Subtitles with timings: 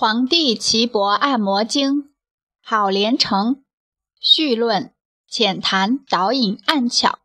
[0.02, 2.04] 《黄帝岐伯按摩经》
[2.62, 3.62] 郝连成
[4.18, 4.94] 序论
[5.28, 7.08] 浅谈导引按巧，《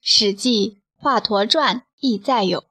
[0.00, 2.62] 史记华佗传》亦载有。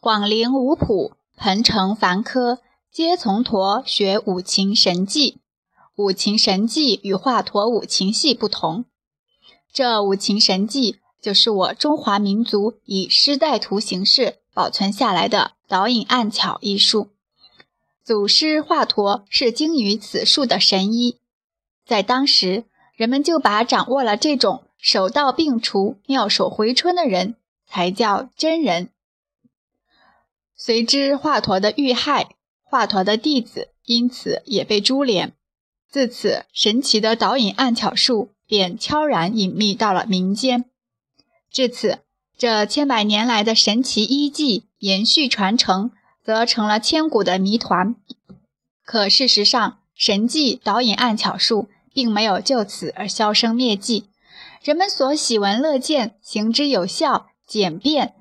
[0.00, 2.58] 广陵五卜、彭城凡科
[2.90, 5.38] 皆从佗学五禽神技。
[5.94, 8.86] 五禽神技与华佗五禽戏不同，
[9.72, 17.10] 这五禽神技就是我中华民族以诗带图形式保存下来的导引按巧艺术。
[18.08, 21.18] 祖师华佗是精于此术的神医，
[21.84, 22.64] 在当时，
[22.96, 27.34] 人们就把掌握了这种手到病除、妙手回春的人
[27.66, 28.88] 才叫真人。
[30.56, 32.30] 随之，华佗的遇害，
[32.62, 35.34] 华佗的弟子因此也被株连。
[35.86, 40.64] 自此，神奇的导引按巧术便悄然隐秘到了民间。
[41.50, 41.98] 至此，
[42.38, 45.90] 这千百年来的神奇医技延续传承。
[46.28, 47.94] 则成了千古的谜团。
[48.84, 54.10] 可事实上，神迹导引暗巧术并没有就此而销声灭迹。
[54.62, 58.14] 人们所喜闻乐见、行之有效、简便、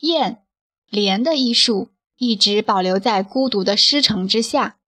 [0.00, 0.42] 艳、
[0.90, 4.78] 廉的艺术，一直保留在孤独的师承之下。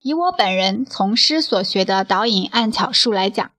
[0.00, 3.50] 以我本人从师所学的导引暗巧术来讲，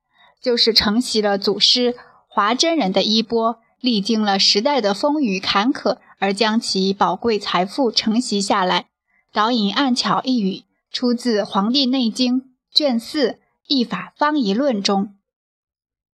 [0.41, 1.93] 就是承袭了祖师
[2.27, 5.99] 华真人的衣钵，历经了时代的风雨坎坷。
[6.19, 8.87] 而将其宝贵财富承袭下来。
[9.33, 13.31] 导引暗巧一语出自《黄帝内经》卷四
[13.67, 15.13] 《易法方仪论》中，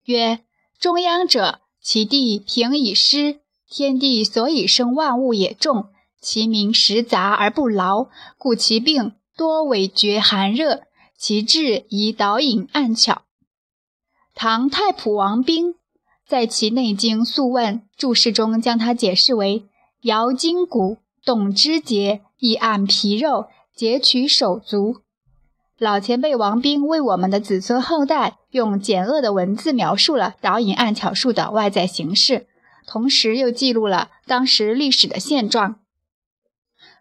[0.05, 0.41] 曰
[0.81, 10.85] ：“中央者，其地平以湿，天地所以生万物也重，其名实杂而不劳，故其病多委绝寒热，
[11.19, 13.25] 其治宜导引暗巧。”
[14.35, 15.75] 唐太仆王冰
[16.27, 19.67] 在其《内经素问》注释中将它解释为。
[20.03, 25.03] 摇筋骨，动肢节，以按皮肉，截取手足。
[25.77, 32.47] 老前辈王冰为我们的子孙后代用简恶的文字描述了导引按巧术的外在形式，
[32.87, 35.81] 同时又记录了当时历史的现状。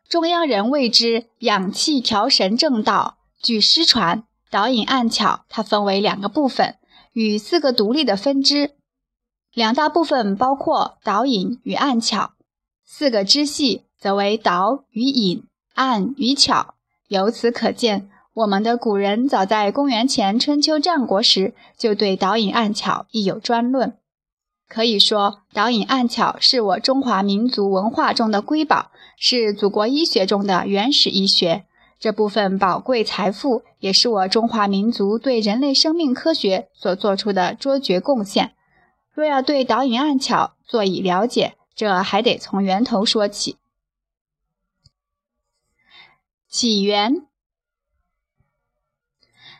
[0.09, 3.17] 中央人谓之养气调神正道。
[3.41, 6.75] 据失传，导引按巧它分为两个部分
[7.13, 8.75] 与四个独立的分支，
[9.53, 12.33] 两大部分包括导引与按巧。
[12.91, 15.43] 四个支系则为导与引、
[15.75, 16.73] 按与巧。
[17.07, 23.95] 由此可见，我们的古人早在公元前春秋战国时，就对导引按巧亦有专论。
[24.67, 31.65] 可以说，导引按巧是我中华民族文化中的瑰宝，是祖国医学中的原始医学。
[31.99, 38.53] 这部分宝贵财富，也是我中华民族对人类生命科学所做出的卓绝贡献。
[39.13, 43.55] 若要对导引按巧做以了解，这还得从源头说起。
[46.49, 47.25] 起源：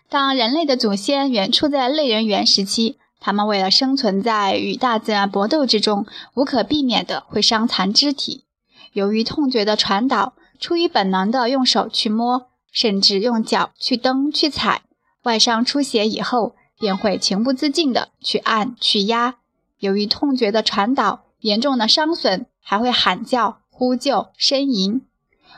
[0.10, 8.44] 当人类的祖先远处在类人猿时期，他们为了生存在与大自然搏斗之中，无可避免的会伤残肢体。
[8.92, 14.82] 由于痛觉的传导，出于本能的用手去摸，甚至用脚去蹬、去踩。
[15.24, 19.38] 外伤出血以后，便会情不自禁的去按、去压。
[19.78, 25.02] 由于痛觉的传导，严重的伤损还会喊叫、呼救、呻吟，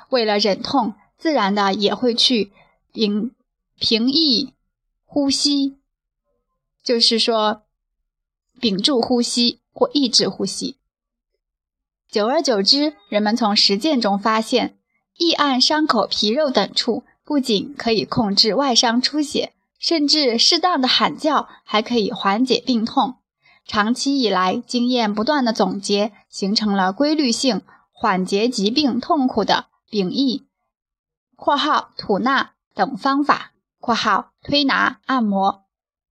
[0.10, 2.52] 为了忍痛，自然的也会去
[2.92, 3.32] 屏
[3.80, 4.54] 平抑
[5.06, 5.78] 呼吸，
[6.84, 7.64] 就是说
[8.60, 10.78] 屏住呼吸或抑制呼吸。
[12.10, 14.78] 久而久之，人们从实践中发现，
[15.18, 23.16] 易按伤口皮肉等处，不仅可以控制外伤出血，甚至适当的喊叫还可以缓解病痛。
[23.72, 27.62] 长期以来，经验不断的总结，形成了规律性
[27.94, 30.44] 缓解疾病痛苦的丙抑
[31.38, 35.64] （括号吐纳）等方法（括号推拿按摩）。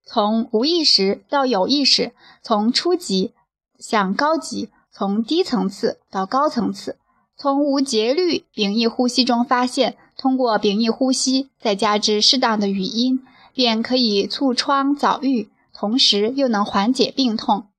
[0.09, 3.34] 从无意识到有意识，从初级
[3.78, 6.97] 向高级，从低层次到高层次，
[7.37, 15.50] 从无节律秉义呼吸中发现，通过丙抑呼吸，再加之适当的语音，便可以促疮早愈。
[15.81, 17.71] 同时又能缓解病痛，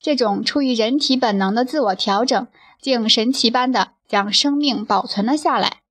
[0.00, 2.46] 这种出于人体本能的自我调整，
[2.80, 5.82] 竟神奇般的将生命保存了下来。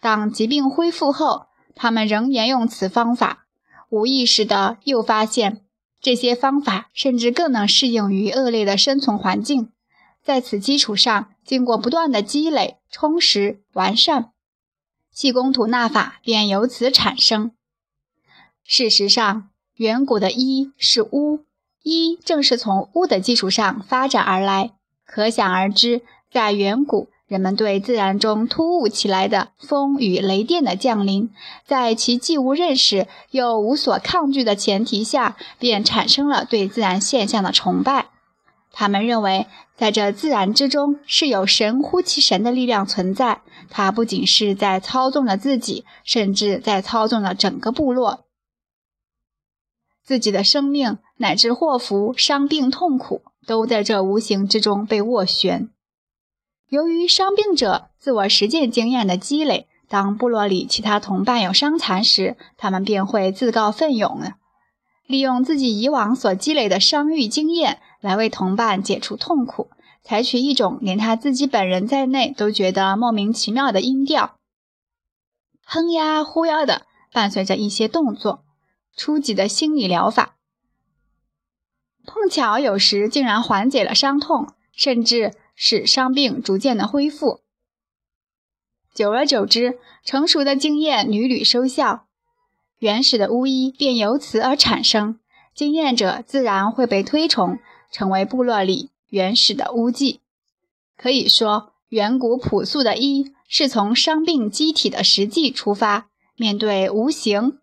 [0.00, 3.46] 当疾病恢复后，他们仍沿用此方法，
[3.88, 5.64] 无意识的又发现
[6.00, 9.72] 这些方法甚至更能适应于恶劣的生存环境。
[10.22, 14.30] 在此基础上，经过不断的积累、充实、完善，
[15.12, 17.50] 气功吐纳法便由此产生。
[18.62, 21.44] 事实上，远古的医是巫，
[21.84, 24.72] 医正是从巫的基础上发展而来。
[25.06, 26.02] 可想而知，
[26.32, 31.30] 在远古人们对自然中突兀起来的风雨雷电的降临，
[31.64, 38.06] 在其既无认识又无所抗拒的前提下，便产生了对自然现象的崇拜。
[38.72, 39.46] 他们认为，
[39.76, 48.24] 在这自然之中是有神乎其神的力量存在，它不仅是在操纵着自己，甚至在操纵着整个部落。
[50.08, 55.68] 自己的生命乃至祸福、伤病、痛苦，都在这无形之中被斡旋。
[56.70, 64.22] 由于伤病者自我实践经验的积累，当部落里其他同伴有伤残时，他们便会自告奋勇，
[65.06, 69.68] 利用自己以往所积累的伤愈经验来为同伴解除痛苦，
[70.02, 74.36] 采取一种连他自己本人在内都觉得莫名其妙的音调，
[75.66, 78.44] 哼呀呼呀的，伴随着一些动作，
[78.98, 80.36] 初级的心理疗法，
[82.04, 85.32] 碰巧有时竟然缓解了伤痛，甚至。
[85.60, 87.40] 使伤病逐渐的恢复，
[88.94, 92.06] 久而久之，成熟的经验屡屡收效，
[92.78, 95.18] 原始的巫医便由此而产生。
[95.52, 97.58] 经验者自然会被推崇，
[97.90, 100.20] 成为部落里原始的巫祭。
[100.96, 107.58] 可以说，远古朴素的医是从伤病机体的实际出发，面对无形，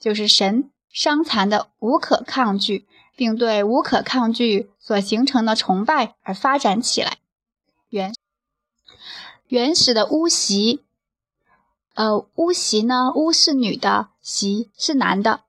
[0.00, 7.18] 就是神伤残的无可抗拒，并对无可抗拒所形成的崇拜而发展起来。
[7.90, 8.14] 原
[9.46, 10.82] 原始的巫习，
[11.92, 15.42] 呃，巫习呢，巫是女的，习是男的。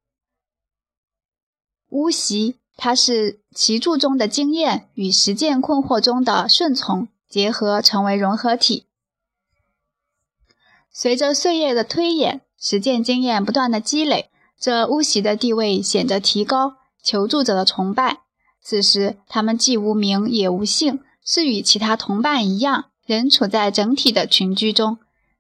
[1.88, 8.86] 巫习，它是奇著中的经验与实践困惑中的顺从结合，成为融合体。
[10.92, 14.30] 随着岁月的推演，实践经验不断的积累，
[14.60, 18.20] 这巫习的地位显得提高，求助者的崇拜。
[18.62, 21.00] 此时，他们既无名也无姓。
[21.30, 24.98] 是与其他同伴一样，仍处在整体的群居中。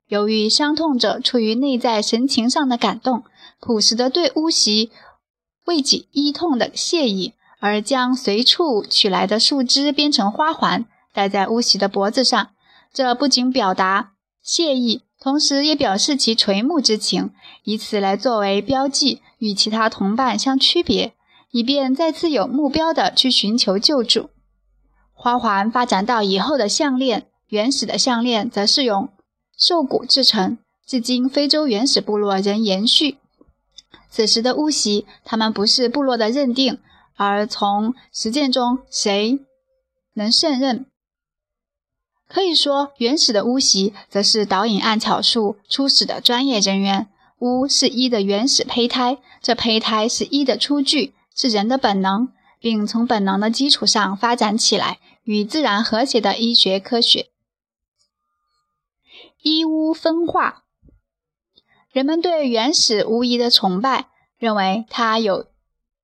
[0.09, 3.23] 由于伤痛者出于内在神情上的感动，
[3.61, 4.91] 朴实的对巫习
[5.63, 12.49] 为己医痛的谢意，而将随处取来的树枝编成花环，戴在巫习的脖子上。
[12.93, 14.11] 这不仅表达
[14.41, 17.31] 谢意，同时也表示其垂暮之情，
[17.63, 21.15] 以此来作为标记，与其他同伴相区别，
[21.51, 24.29] 以便再次有目标的去寻求救助。
[25.11, 29.09] 花环发展到以后的项链，原始的项链则是用
[29.57, 33.17] 兽骨制成，至今非洲原始部落仍延续。
[34.09, 36.79] 此时的巫习，他们不是部落的认定，
[37.17, 39.37] 而从实践中谁
[40.13, 40.85] 能胜任。
[42.27, 47.07] 可以说，原始的巫习则是导引暗巧术初始的专业人员。
[47.39, 52.29] 巫是一的原始胚胎，这胚胎是一的初具，是人的本能。
[52.59, 57.27] 并从本能的基础上发展起来，与自然和谐的医学科学。
[59.43, 60.63] 医巫分化，
[61.91, 64.07] 人们对原始巫医的崇拜，
[64.39, 65.45] 认为他有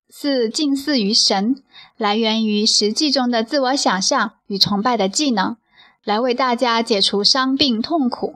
[0.07, 1.63] 似近似于神，
[1.97, 5.57] 来源于实际中的自我想象与崇拜的技能，
[6.03, 8.35] 来为大家解除伤病痛苦。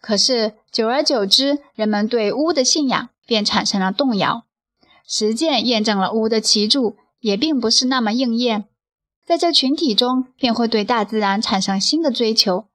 [0.00, 4.44] 可是久而久之，人们对巫的信仰便产生了动摇。
[5.06, 6.96] 实践验证了巫的奇著。
[7.20, 8.66] 也并不是那么应验，
[9.26, 12.66] 在这群体中便会对大自然产生新的追求。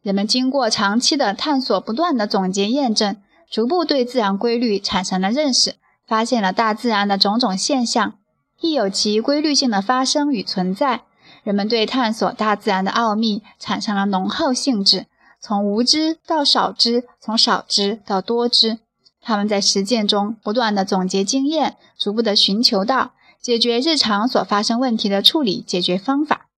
[0.00, 3.20] 人们经过长期的探索，不断的总结验证，
[3.50, 5.74] 逐步对自然规律产生了认识，
[6.06, 8.14] 发现了大自然的种种现象，
[8.60, 11.02] 亦有其规律性的发生与存在。
[11.48, 15.06] 人们对探索大自然的奥秘产生了浓厚兴致，
[15.40, 18.80] 从无知到少知，从少知到多知。
[19.22, 23.12] 他们在实践中不断的总结经验，逐步的寻求到。
[23.40, 26.48] 解决日常所发生问题的处理解决方法。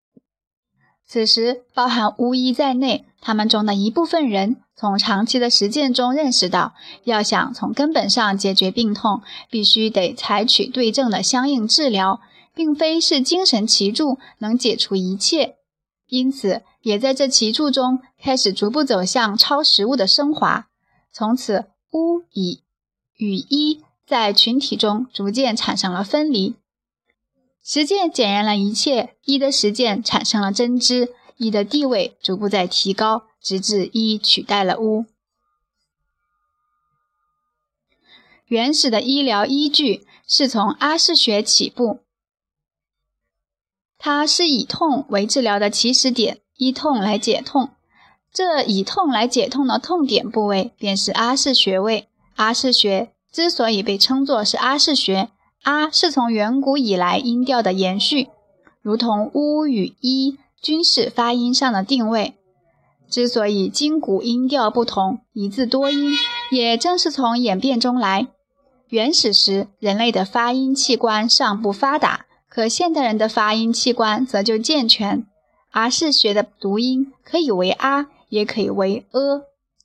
[1.06, 12.20] 此时，包含巫医在内，他们中的一部分人从长期的实践中认识到，要想从根本上解决病痛，必须得采取对症的相应治疗，
[12.60, 15.56] 并非是精神奇助能解除一切。
[16.08, 20.68] 因此，也在这奇助中开始逐步走向超实物的升华。
[21.10, 22.62] 从此，巫以
[23.16, 26.54] 与医在群体中逐渐产生了分离。
[27.64, 35.06] 实践检验了一切，一的实践产生了真知，一的地位逐步在提高，直至一取代了巫。
[38.48, 42.00] 原始的医疗依据是从阿是学起步，
[44.02, 47.68] 它是以痛为治疗的起始点，依痛来解痛。
[48.32, 52.08] 这以痛来解痛的痛点部位便是阿是穴位。
[52.36, 55.28] 阿是穴之所以被称作是阿是穴。
[55.62, 58.28] 阿，是从远古以来音调的延续，
[58.80, 62.32] 如同乌与一均是发音上的定位。
[63.10, 66.12] 之所以筋骨音调不同，一字多音，
[66.50, 68.28] 也正是从演变中来。
[68.88, 75.24] 原始时，人类的发音器官尚不发达，可现代人的发音器官则就健全。
[75.70, 79.44] 阿是学的读音可以为啊，也可以为呃，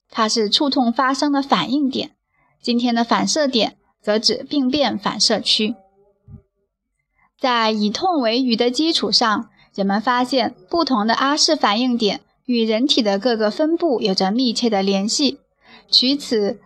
[0.09, 2.15] 它是触痛发生的反应点。
[2.59, 5.75] 今天的反射点则指病变反射区。
[7.39, 12.21] 在以痛为语的基础上，人们发现不同的阿是反应点。
[12.45, 15.39] 与人体的各个分布有着密切的联系，
[15.89, 16.59] 取此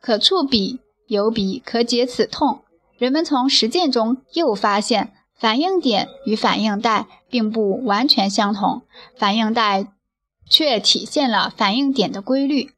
[0.00, 2.60] 可触彼，有彼可解此痛。
[2.96, 8.82] 人们从实践中又发现，反应点与反应带并不完全相同，
[9.16, 9.86] 反应带
[10.50, 12.72] 却体现了反应点的规律。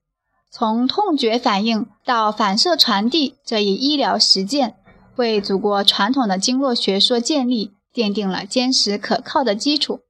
[0.50, 4.74] 从痛觉反应到反射传递这一医疗实践，
[5.16, 10.00] 为祖国传统的经络学说建立奠定了坚实可靠的基础。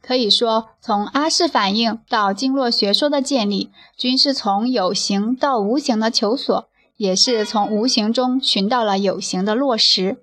[0.00, 10.22] 可以说，从阿是反应到经络学说的建立，均是从有形到无形的求索，也是从无形中寻到了有形的落实。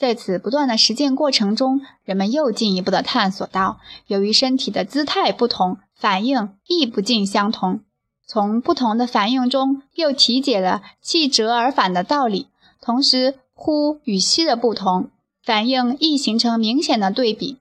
[0.00, 7.80] 在此不断的实践过程中，人们又进一步的探索到，由于身体的姿态不同，反应亦不尽相同。
[8.26, 12.48] 从不同的反应中，又体解了气折而返的道理。
[12.80, 15.10] 同时，呼与吸的不同，
[15.44, 17.58] 反应亦形成明显的对比。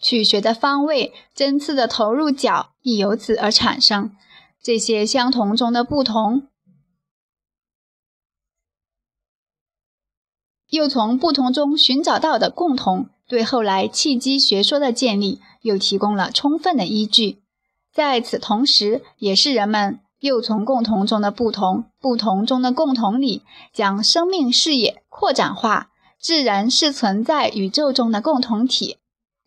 [0.00, 4.12] 取穴的方位、针刺的投入角亦由此而产生。
[4.62, 6.44] 这些相同中的不同，
[10.70, 17.42] 又从不同中寻找到的共同，对后来气机学说的建立又提供了充分的依据。
[17.92, 25.88] 在此同时，也是人们又从共同中的不同、不同中的共同里，将生命视野扩展化。
[26.20, 28.98] 自然是存在宇宙中的共同体。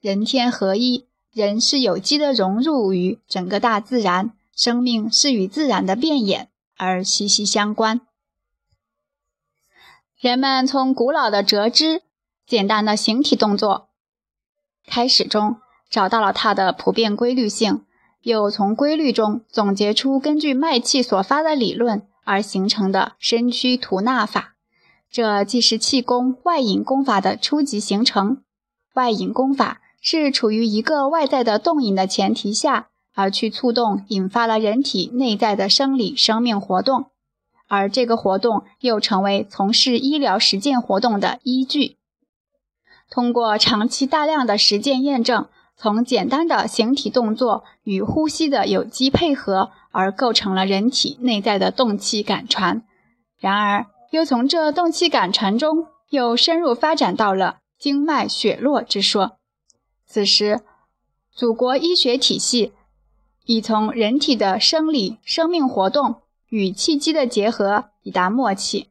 [0.01, 8.01] 人天合一，人是有机的融入于整个大自然，生命是与自然的变演而息息相关。
[10.23, 12.01] 人们从古老的折枝、
[12.47, 13.89] 简单的形体动作
[14.87, 15.57] 开始中，
[15.89, 17.81] 找到了它的普遍规律性，
[18.21, 24.55] 又从规律中总结出根据脉气所发的理论而形成的身躯吐纳法。
[25.11, 28.41] 这既是气功外引功法的初级形成，
[28.93, 29.81] 外引功法。
[29.99, 37.07] 是处于一个外在的动引的前提下，而去触动引发了人体内在的生理生命活动，
[37.73, 41.97] 而这个活动又成为从事医疗实践活动的依据。
[43.09, 52.83] 通过长期大量的实践验证，从简单的形体动作与呼吸的有机配合，而构成了人体内在的动气感传。
[53.39, 59.39] 然而，又从这动气感传中，又深入发展到了经脉血络之说。
[60.05, 60.61] 此时，
[61.31, 62.73] 祖国医学体系
[63.45, 66.21] 已从人体的生理生命活动
[66.53, 68.89] 与气机的结合已达默契，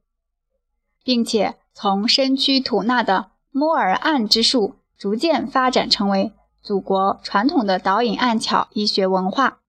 [1.05, 9.61] 并且从身躯吐纳的摸耳按之术，逐渐发展成为祖国传统的导引按巧医学文化。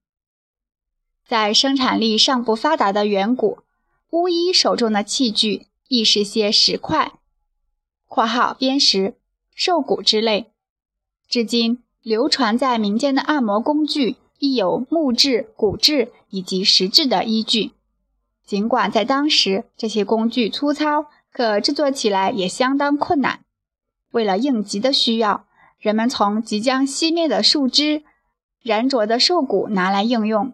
[1.28, 3.60] 在生产力尚不发达的远古，
[4.10, 7.14] 巫医手中的器具亦是些石块
[8.10, 9.20] （括号砭石、
[9.54, 10.52] 兽骨之类）。
[11.30, 17.74] 至今流传在民间的按摩工具亦有木质、骨质以及石质的依据。
[18.46, 23.40] 尽管在当时这些工具粗糙，可制作起来也相当困难。
[24.12, 25.46] 为了应急的需要，
[25.80, 28.04] 人们从即将熄灭的树枝、
[28.62, 30.54] 燃灼的兽骨拿来应用。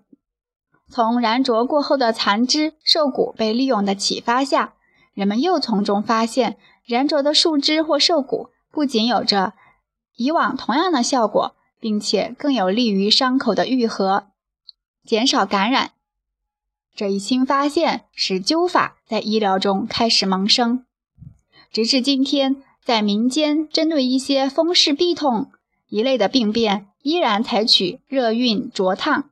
[0.87, 4.73] 从燃灼过后的残枝、兽骨被利用的启发下，
[5.13, 9.53] 人们又从中发现，燃灼的树枝或兽骨不仅有着
[10.15, 14.29] 以往同样的效果，并且更有利于伤口的愈合，
[15.05, 15.91] 减少感染。
[16.99, 20.83] 这一新发现使灸法在医疗中开始萌生，
[21.71, 25.49] 直至今天，在民间针对一些风湿痹痛
[25.87, 29.29] 一类的病变，依然采取热熨灼烫。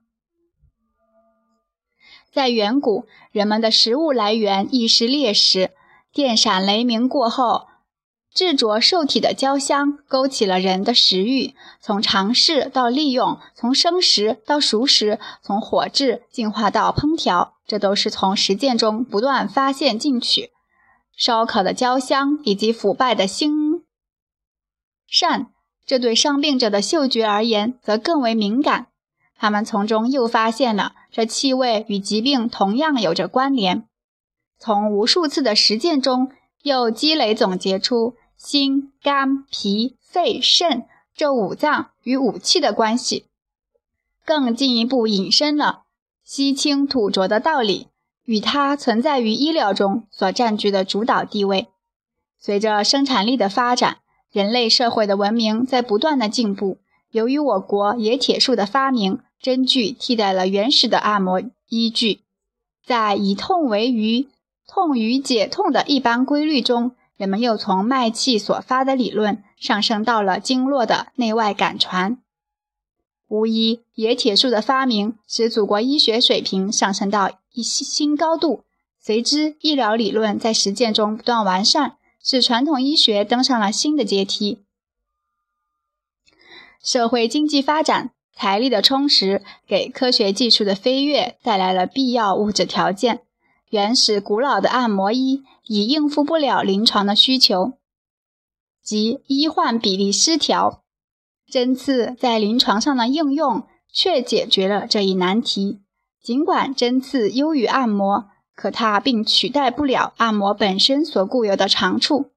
[2.32, 5.72] 在远古，人们的食物来源亦是猎食，
[6.14, 7.68] 电闪雷鸣过后。
[8.34, 11.54] 制着受体的焦香，勾起了人的食欲。
[11.82, 20.50] 从尝试到利用，从生食到熟食，从火制进化到烹调，这都是从实践中不断发现进取。
[21.16, 23.82] 烧烤的焦香以及腐败的腥
[25.08, 25.48] 膻，
[25.86, 28.88] 这对伤病者的嗅觉而言则更为敏感。
[29.36, 33.88] 他们从中又发现了这气味与疾病同样有着关联。
[34.58, 36.32] 从无数次的实践中，
[36.64, 38.16] 又积累总结出。
[38.38, 43.26] 心、肝、脾、肺、肾这五脏与五气的关系，
[44.24, 45.86] 更进一步引申了
[46.28, 47.88] 吸清吐浊的道理，
[48.26, 51.70] 与它存在于医疗中所占据的主导地位。
[52.38, 56.80] 随着生产力的发展，人类社会的文明在不断的进步。
[57.12, 62.24] 由于我国冶铁术的发明，针具替代了原始的按摩依据，
[62.86, 64.28] 在以痛为余、
[64.68, 72.18] 痛与解痛的一般规律中，人们又从脉气所发的理论上升到了经络的内外感传。
[73.28, 78.64] 无疑，冶铁术的发明使祖国医学水平上升到一新高度。
[79.00, 84.64] 随之，医疗理论在实践中不断完善，使传统医学登上了新的阶梯。
[86.82, 93.22] 社会经济发展、财力的充实，给科学技术的飞跃带来了必要物质条件。
[93.70, 97.74] 原始古老的按摩医已应付不了临床的需求，
[98.82, 100.84] 即医患比例失调。
[101.50, 105.80] 针刺在临床上的应用却解决了这一难题。
[106.22, 112.32] 尽管针刺优于按摩，可它并取代不了按摩本身所固有的长处。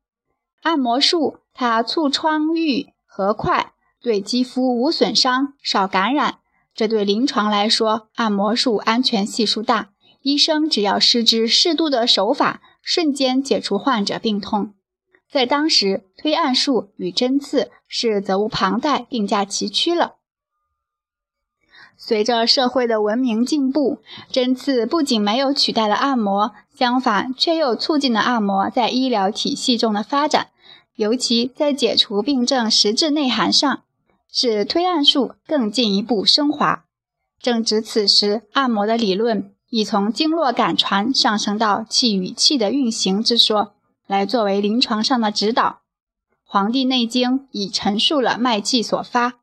[0.63, 6.39] 按摩术它促疮愈合快，对肌肤无损伤、少感染。
[6.73, 9.91] 这对临床来说，按摩术安全系数大，
[10.23, 14.75] 医生只要施之适度的手法，瞬间解除患者病痛。
[15.31, 20.17] 在当时，推按术与针刺是责无旁贷、并驾齐驱了。
[21.97, 23.99] 随着社会的文明进步，
[24.31, 30.49] 针刺不仅没有取代了按摩，相反，却又促进了按摩在医疗体系中的发展。
[30.97, 33.83] 尤其在解除病症实质内涵上，
[34.33, 36.85] 使推按术更进一步升华。
[37.41, 43.75] 正值此时，按摩的理论已从经络感传上升到气与气的运行之说。
[44.11, 45.69] 来作为临床上的指导，
[46.43, 49.35] 《黄帝内经》已陈述了脉气所发。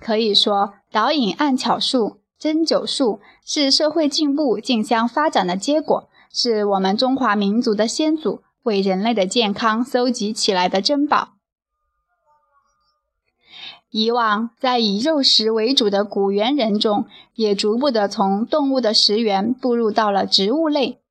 [0.00, 11.34] 可以说，导引按巧术、针灸术是社会进步竞相发展的结果，是我们中华民族的先祖为人类的健康搜集起来的珍宝。
[13.90, 21.02] 以往在以肉食为主的古猿人中，也逐步的从动物的食源步入到了植物类。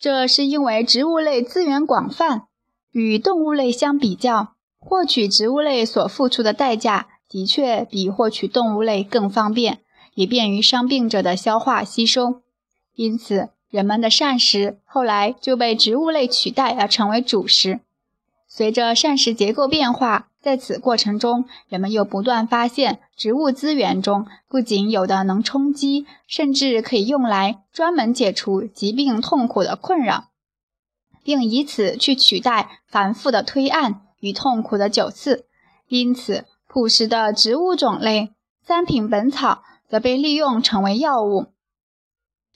[0.00, 2.46] 这是因为植物类资源广泛，
[2.90, 9.80] 与动物类相比较，获取植物类所付出的代价的确比获取动物类更方便，
[10.14, 12.40] 也便于伤病者的消化吸收。
[12.94, 17.80] 因此，人们的膳食后来就被植物类取代而成为主食。
[18.48, 30.28] 随着膳食结构变化，在此过程中，人们又不断发现，植物资源中不仅有的能充饥，甚至可以用来专门解除疾病痛苦的困扰，
[31.22, 35.44] 并以此去取代繁复的推按与痛苦的灸刺。
[35.88, 38.32] 因此，朴实的植物种类
[38.64, 41.46] 三品本草则被利用成为药物。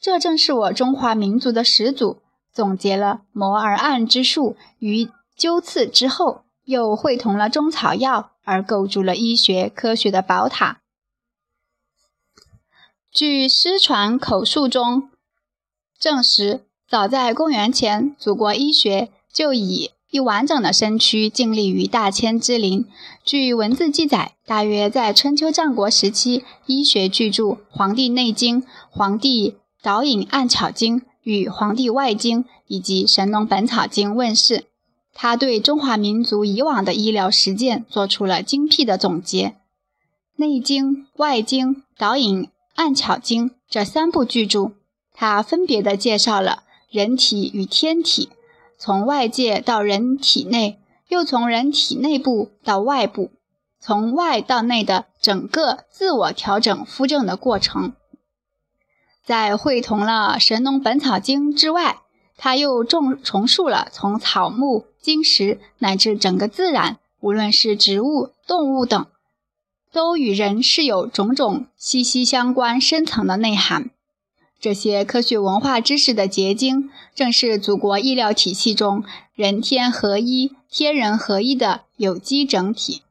[0.00, 5.10] 这正是我中华民族的始祖总结了摩而按之术与。
[5.36, 10.80] 灸刺之后，又会同了中草药，而构筑了医学科学的宝塔。
[13.12, 15.10] 据失传口述中
[15.98, 22.86] 证实，早在公元前，祖国医学就以一完整的身躯静立于大千之林。
[23.24, 34.66] 据文字记载，大约在春秋战国时期，医学巨著《黄帝内经》《黄帝导引按巧经》与《黄帝外经》以及《神农本草经》问世。
[35.14, 39.48] 他对中华民族以往的医疗实践做出了精辟的总结，
[40.34, 44.72] 《内经》《外经》《导引按巧经》这三部巨著，
[45.12, 48.28] 他分别的介绍了人体与天体，
[48.76, 53.30] 从外界到人体内，又从人体内部到外部，
[53.78, 57.92] 从外到内的整个自我调整扶正的过程。
[59.24, 62.00] 在会同了《神农本草经》之外，
[62.36, 64.86] 他又重重述了从草木。
[65.00, 69.06] 金石乃至整个自然，无论是植物、动物等，
[69.92, 73.90] 都与人是有种种息息相关、深层的内涵。
[74.58, 83.02] 这些科学文化知识的结晶，正是祖国医疗体系中人天合一、天人合一的有机整体。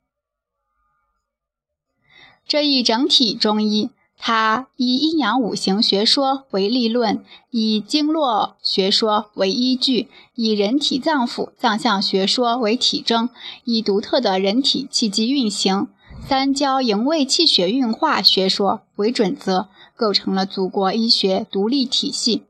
[2.47, 3.91] 这一整体中医。
[4.25, 13.29] 它以阴阳五行学说为立论，以经络学说为依据，以人体脏腑脏象学说为体征，
[13.65, 15.89] 以独特的人体气机运行、
[16.25, 22.43] 三焦营卫气血运化学说为准则，构成了祖国医学独立体系。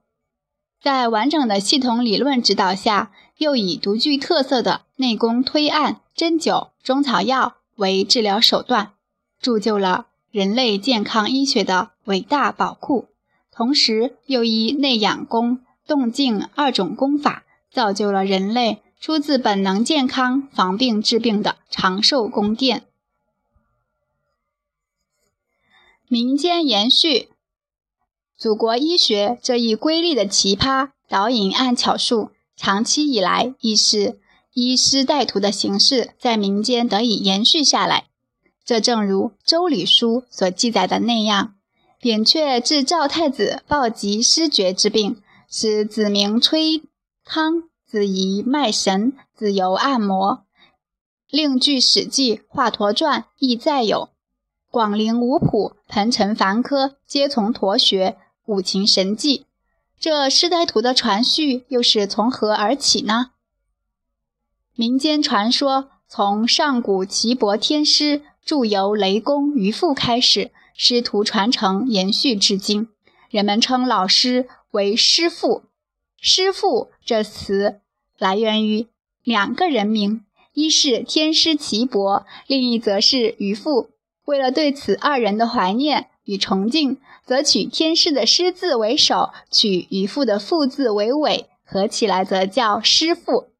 [0.79, 8.91] 在完整的系统理论指导下，又以独具特色的内功推按、针灸、中草药为治疗手段，
[9.41, 10.05] 铸就了。
[10.33, 13.07] 人类健康医学的伟大宝库，
[13.51, 22.83] 同时又以内养功、动静二种功法，造就了人类出自本能健康、防病治病的长寿宫殿。
[26.07, 27.29] 民间延续，
[28.35, 34.19] 祖国医学这一瑰丽的奇葩导引按巧术，长期以来亦是
[34.55, 38.07] 医师带徒的形式在民间得以延续下来。
[38.65, 41.55] 这正如《周礼书》所记载的那样
[41.99, 46.81] ：“扁鹊治赵太子暴疾失厥之病，使子明吹
[47.25, 50.45] 汤，子仪脉神，子游按摩。”
[51.29, 54.09] 另据《史记·华佗传》亦载有
[54.71, 59.45] ：“广陵五卜、彭城凡科，皆从佗学五禽神技。”
[59.99, 63.31] 这师代徒的传续又是从何而起呢？
[64.75, 68.21] 民间传说从上古岐伯天师。
[68.45, 72.89] 著由雷公于父开始，师徒传承延续至今。
[73.29, 75.63] 人们称老师为师父。
[76.19, 77.81] 师父这词
[78.17, 78.87] 来源于
[79.23, 83.89] 两个人名，一是天师岐伯，另一则是于父。
[84.25, 93.52] 为了对此二人的怀念与崇敬，则取天师的师字为首，取于父的父字为尾，合起来则叫师父。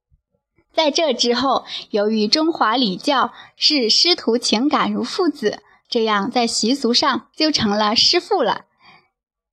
[0.74, 8.66] 在这之后，由于中华礼教视师徒情感如父子，这样在习俗上就成了师父了。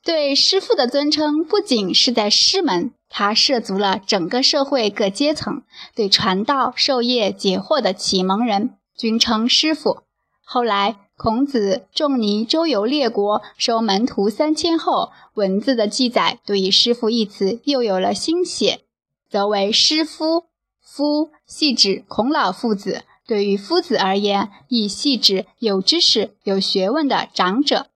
[0.02, 5.62] 对师父的尊称不仅是在师门，它涉足了整个社会各阶层。
[5.94, 10.04] 对传道授业解惑的启蒙人，均称师父。
[10.42, 18.80] 后来，孔子仲尼周游列国，收门徒三千后，文字的记载对于“师父”一词又有了新写，
[19.28, 20.46] 则为师夫。
[20.92, 27.86] 夫系指孔老父子，对于夫子而言，亦系指有知识、有学问的长者。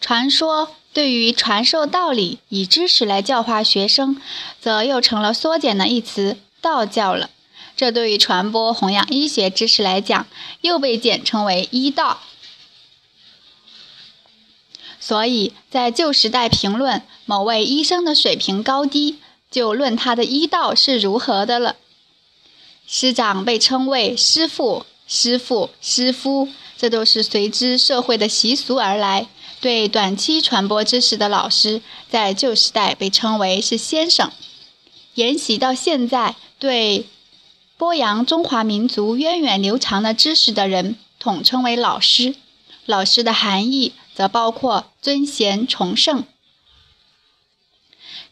[0.00, 4.20] 传说对于传授道理、以知识来教化学生，
[4.60, 7.30] 则又成了缩减的一词“道教”了。
[7.76, 10.26] 这对于传播弘扬医学知识来讲，
[10.62, 12.18] 又被简称为“医道”。
[15.08, 19.16] 所以在旧时代评论某位医生的水平高低，
[19.50, 21.76] 就论他的医道是如何的了。
[22.86, 29.28] 师长被称为师父、师父、师夫，这都是随之社会的习俗而来。
[29.62, 34.30] 对短期传播知识的老师，在旧时代被称为是先生。
[35.14, 37.06] 沿袭到现在，对
[37.78, 42.34] 播扬中华民族源远流长的知识的人，统称为老师。
[42.84, 43.94] 老师的含义。
[44.18, 46.24] 则包括尊贤崇圣。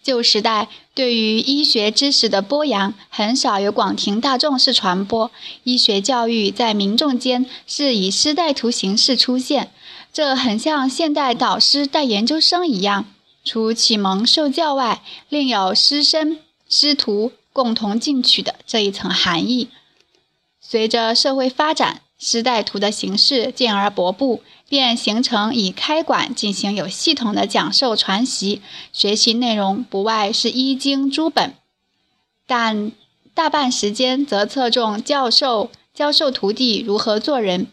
[0.03, 5.31] 旧时代对于医学知识的播扬，很少有广庭大众式传播。
[5.63, 9.73] 医学教育在民众间是以师带徒形式出现，
[10.13, 13.05] 这很像现代导师带研究生一样，
[13.45, 19.69] 除启蒙受教外，另有师生师徒共同进取的这一层含义。
[20.61, 24.43] 随着社会发展，师带徒的形式渐而薄布。
[24.69, 28.61] 便形成以开馆进行有系统的讲授传习，
[28.93, 31.55] 学习内容不外是医经诸本，
[32.49, 32.91] 但
[33.33, 37.69] 大半时间则侧重教授教授徒弟如何做人。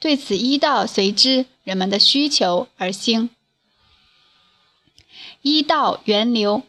[0.00, 3.28] 对此医道随之人们的需求而兴。
[5.42, 6.62] 医道源流，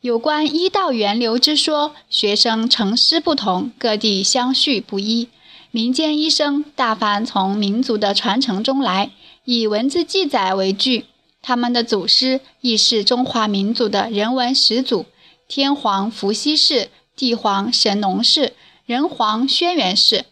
[0.00, 5.28] 有关医道源流之说，学生成师不同，各地相续不一。
[5.76, 9.10] 民间医生大凡从民族的传承中来，
[9.44, 11.04] 以文字记载为据。
[11.42, 15.04] 他们的祖师亦是中华民族的人文始祖：
[15.46, 18.54] 天皇伏羲氏、地皇神农氏、
[18.86, 20.24] 人皇轩辕氏。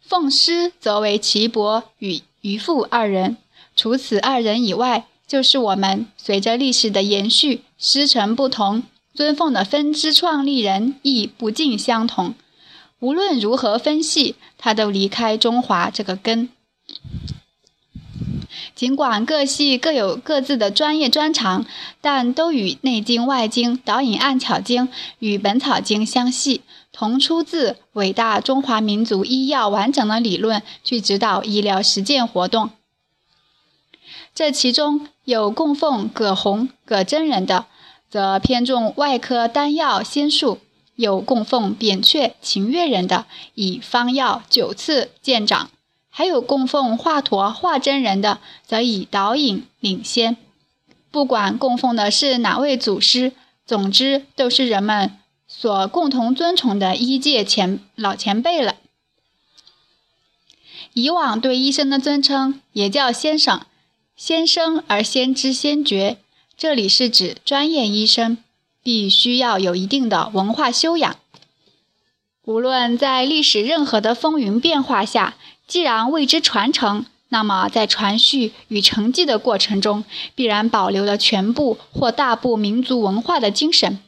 [0.00, 3.36] 奉师则为岐伯与于父二人。
[3.76, 8.82] 除此二人以外，就是我们随着历史的延续，师承不同，
[9.14, 12.34] 尊奉的分支创立人亦不尽相同。
[13.04, 16.48] 无论如何分析，他都离开中华这个根。
[18.74, 21.66] 尽管各系各有各自的专业专长，
[22.00, 24.88] 但都与《内经》《外经》《导引按巧经》
[25.18, 26.62] 与《本草经》相系，
[26.92, 32.70] 同出自伟大中华民族医药完整的理论，去指导医疗实践活动。
[34.34, 37.66] 这其中有供奉葛洪、葛真人的，
[38.08, 40.60] 则偏重外科丹药仙术。
[40.96, 45.68] 有供奉扁鹊、秦越人的，以方药九次见长；
[46.08, 50.36] 还有供奉华佗、华真人的，则以导引领先。
[51.10, 53.32] 不管供奉的是哪位祖师，
[53.66, 58.76] 总之都是人们所共同尊崇的医界前老前辈了。
[60.92, 63.60] 以往对医生的尊称也叫先生、
[64.16, 66.18] 先生，而先知先觉。
[66.56, 68.38] 这里是指专业医生
[68.84, 71.16] 必须要有一定的文化修养。
[72.44, 75.34] 无论在历史任何的风云变化下，
[75.66, 83.98] 既然为之传承，那么在传续与承继的过程中，必然保留了全部或大部民族文化的精神。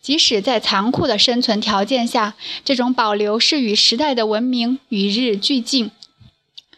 [0.00, 2.34] 即使在残酷的生存条件下，
[2.64, 5.90] 这种保留是与时代的文明与日俱进，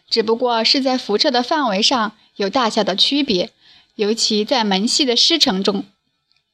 [0.09, 3.51] 只不过是在辐射的范围上有大小的区别。
[3.95, 5.83] 尤其在门系的师承中，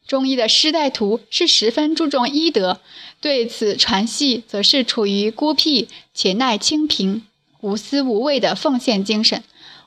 [0.08, 2.80] 中医的师带徒是十分注重医德，
[3.22, 7.24] 对此传系则是处于孤僻且耐清贫、
[7.62, 9.44] 无私无畏的奉献精神。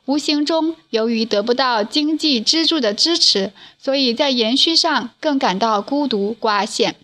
[0.06, 6.94] 无形中，由于得不到经济支柱的支持，所以在延续上更感到孤独寡显，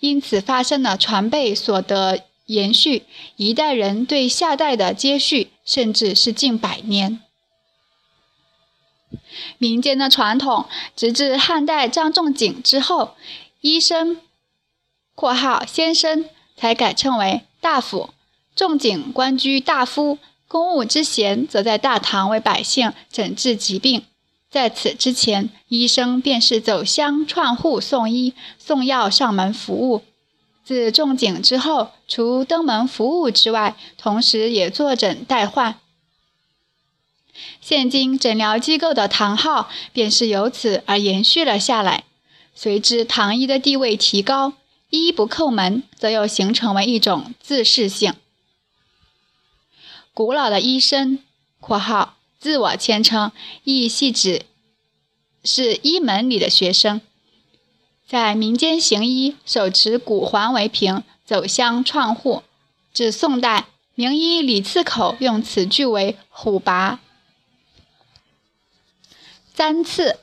[0.00, 3.02] 因此发生了传辈所得延续，
[3.36, 7.20] 一代人对下代的接续，甚至是近百年。
[9.58, 10.66] 民间的传统，
[10.96, 13.14] 直至汉代张仲景之后，
[13.60, 14.20] 医生
[15.14, 16.24] （括号先生）
[16.56, 18.10] 才改称为大夫。
[18.54, 20.18] 仲景官居大夫。
[20.48, 24.02] 公务之闲，则在大堂为百姓诊治疾病。
[24.50, 30.02] 在此之前，医生便是走乡串户送医、送药上门服务。
[30.64, 35.78] 自仲景之后，除登门服务之外，同时也坐诊代患。
[37.70, 42.02] 现今诊疗机构的堂号便是由此而延续了下来。
[42.52, 44.54] 随之，堂医的地位提高，
[44.88, 48.14] 医不叩门，则又形成为一种自视性。
[50.12, 51.20] 古老的医生
[51.62, 53.30] （括号自我谦称）
[53.62, 54.42] 亦系指
[55.44, 57.00] 是医门里的学生，
[58.04, 62.42] 在民间行医，手持骨环为凭，走乡串户。
[62.92, 66.98] 至宋代，名医李次口用此句为虎拔
[69.60, 70.16] 簪刺，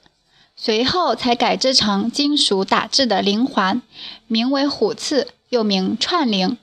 [0.56, 3.84] 随后才改制成金属打制的灵环，
[4.26, 6.58] 名为虎刺，又名串铃。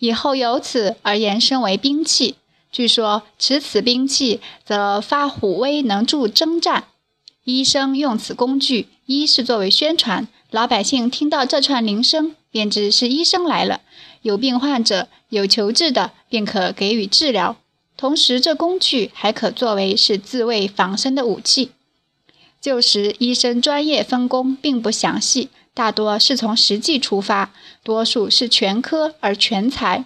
[0.00, 2.34] 以后由此而延伸为兵器。
[2.72, 6.88] 据说持此兵器，则发虎威，能助征战。
[7.44, 13.82] 医生用此工具，一是作为宣传，老百姓听到这串铃声，便知是医生来了。
[14.22, 17.56] 有病患者，有求治的，便可给予治疗。
[17.96, 21.70] 同时，这工具还可作为是自卫防身的武器。
[22.66, 27.52] 旧时医生专业分工并不详细，大多是从实际出发，
[27.84, 30.04] 多数是全科而全才。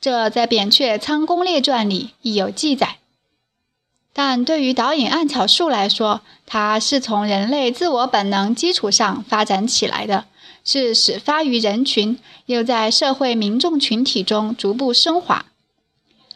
[0.00, 2.98] 这在《扁鹊仓公列传》里亦有记载，
[4.12, 10.26] 但对于导引按巧术来说，它是从人类自我本能基础上发展起来的，
[10.64, 15.46] 是始发于人群，又在社会民众群体中逐步升华。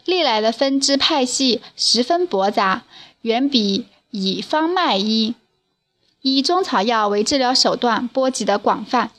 [0.03, 2.83] 历来的分支派系十分驳杂，
[3.21, 3.85] 远比
[4.17, 5.35] 以方脉医、
[6.21, 9.11] 以中草药为治疗手段波及的广泛。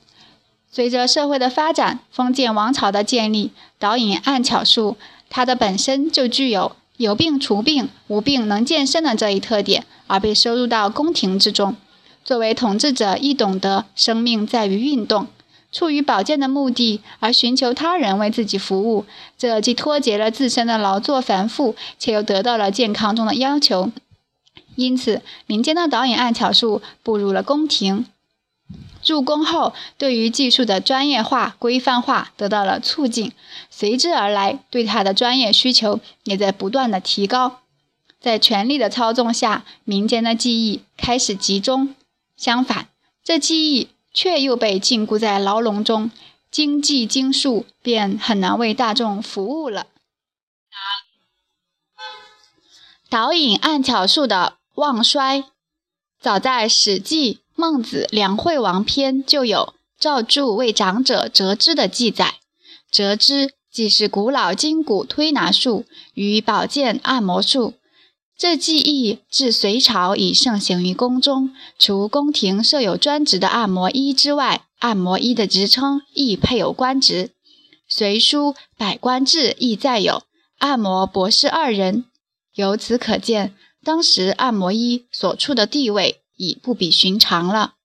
[0.70, 4.96] 随着社会的发展，封建王朝的建立，导引按巧术，
[5.28, 11.76] 它的本身就具有有病除病、无病能健身的这一特点，而被收入到宫廷之中。
[12.24, 15.28] 作为统治者，亦懂得生命在于运动，
[15.70, 19.04] 出于保健的目的而寻求他人为自己服务，
[19.38, 23.92] 这既脱节了自身的劳作繁复，且又得到了健康中的要求。
[24.76, 28.06] 因此，民间的导引按巧术步入了宫廷。
[29.04, 33.32] 入宫后，对于技术的专业化、规范化得到了促进，
[33.70, 37.60] 随之而来，对他的专业需求也在不断的提高。
[38.20, 41.94] 在权力的操纵下，民间的技艺开始集中；
[42.36, 42.88] 相反，
[43.22, 46.10] 这技艺却又被禁锢在牢笼中，
[46.50, 49.86] 经济经术便很难为大众服务了。
[53.08, 55.44] 导引按巧术的旺衰，
[56.20, 57.34] 早在《史记》。
[57.54, 62.34] 《孟子·梁惠王篇》就有赵柱为长者折肢的记载。
[62.90, 67.72] 折肢既是古老筋骨推拿术与保健按摩术。
[68.36, 77.28] 这技艺至隋朝已盛行于宫中，除宫廷设有专职的按摩医之外，按摩医的职称亦配有官职。
[77.88, 80.24] 《隋书·百官志》亦载有
[80.58, 82.04] 按摩博士二人。
[82.54, 83.54] 由此可见，
[83.86, 86.20] 当时按摩医所处的地位。
[86.38, 87.76] 已不比寻常了。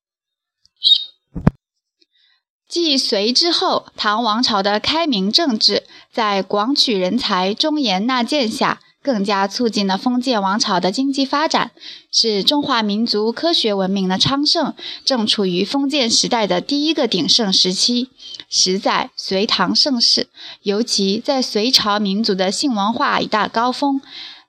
[2.68, 11.72] 继隋之后，唐王朝的开明政治在广取人才、忠言纳谏下，更加促进了封建王朝的经济发展，
[12.12, 14.74] 使中华民族科学文明的昌盛
[15.06, 18.10] 正处于封建时代的第一个鼎盛时期，
[18.50, 20.28] 实在隋唐盛世，
[20.64, 24.02] 尤其在隋朝民族的性文化一大高峰。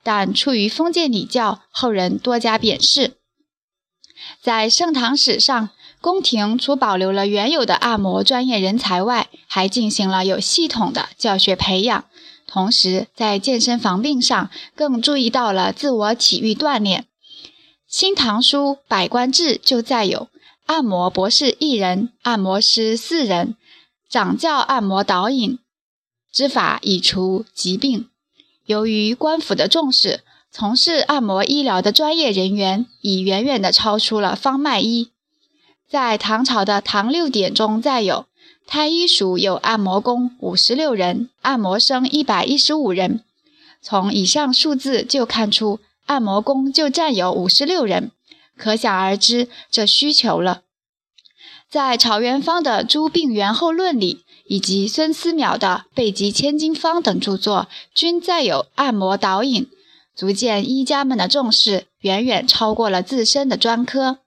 [0.03, 3.17] 但出于封建礼教，后人多加贬视。
[4.41, 12.05] 在盛唐史上，宫廷除保留了原有的按摩专业人才外，还进行了有系统的教学培养。
[12.47, 17.03] 同时，在健身防病上更注意到了自我体育锻炼。
[17.87, 20.29] 《新唐书·百官志》就载有：
[20.67, 23.57] 按摩博士一人，按摩师四人，
[24.09, 25.59] 掌教按摩导引
[26.33, 28.09] 之法，以除疾病。
[28.67, 30.21] 由于官府的重视，
[30.51, 35.11] 从事按摩医疗的专业人员已远远地超出了方脉医。
[35.89, 38.27] 在唐朝的《唐六典》中载有。
[38.65, 43.21] 太医署有按摩工五十六人，按摩生一百一十五人。
[43.83, 48.13] 从以上数字就看出，按摩工就占有五十六人，
[48.57, 50.63] 可想而知这需求了。
[51.69, 59.67] 在曹元芳的《诸病源候论》里，以及孙思邈的《备急千金方》等著作，均载有按摩导引，
[60.15, 64.19] 足见医家们的重视远远超过了自身的专科。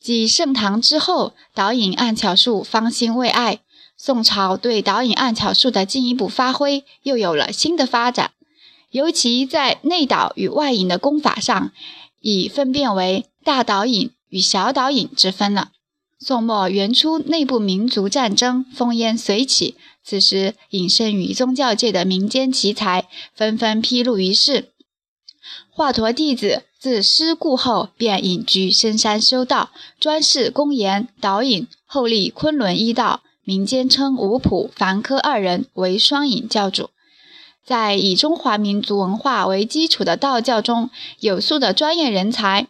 [0.00, 3.60] 继盛唐之后，导引按巧术方兴未艾。
[3.98, 8.30] 宋朝对导引按巧术的进一步发挥，又有了新的发展。
[8.90, 11.70] 尤其在内导与外引的功法上，
[12.22, 15.72] 已分辨为大导引与小导引之分了。
[16.20, 24.72] 宋末元初，内部民族战争烽烟随起，此时隐身于宗教界的民间奇才纷纷披露于世。
[25.70, 26.64] 华佗弟子。
[26.80, 36.90] 自师故后，便隐居深山修道，专事公研导引，后立昆仑医道，民间称吴普、樊科二人为双隐教主。
[37.66, 42.68] 在以中华民族文化为基础的道教中，有素的专业人才，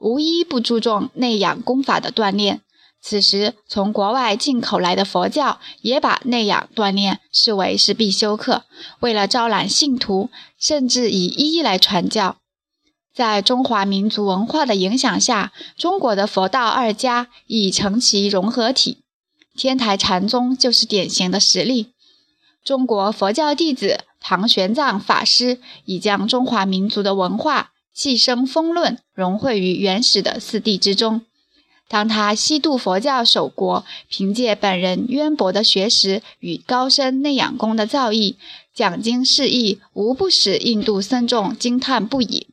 [0.00, 2.60] 无一不注重内养功法的锻炼。
[3.06, 8.64] 此时，从国外进口来的佛教也把内养锻炼视为是必修课，
[9.00, 12.38] 为了招揽信徒，甚至以医来传教。
[13.14, 19.02] 在中华民族文化的影响下，中国的佛道二家已成其融合体。
[19.54, 21.92] 天台禅宗就是典型的实例。
[22.64, 31.20] 中国佛教弟子唐玄奘法师已将中华民族的文化气生风论融汇于原始的四谛之中。
[31.88, 38.36] 当他西渡佛教守国，凭借本人渊博的学识与高深内养功的造诣，
[38.74, 42.48] 讲经释义，无不使印度僧众惊叹不已。